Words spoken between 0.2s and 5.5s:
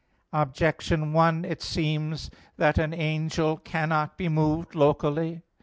Objection 1: It seems that an angel cannot be moved locally.